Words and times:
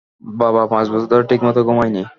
বাবা 0.37 0.61
পাঁচ 0.71 0.85
বছর 0.89 1.09
ধরে 1.11 1.23
ঠিকমত 1.29 1.57
ঘুমায় 1.67 1.91
নি। 1.91 2.03